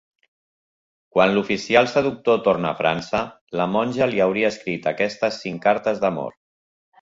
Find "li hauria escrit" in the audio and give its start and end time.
4.13-4.89